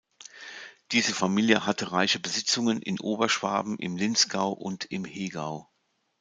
[0.93, 5.69] Diese Familie hatte reiche Besitzungen in Oberschwaben, im Linzgau und im Hegau.